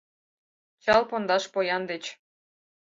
[0.83, 2.03] Чал-Пондаш поян деч;